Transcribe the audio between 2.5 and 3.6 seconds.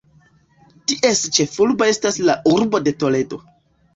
urbo de Toledo.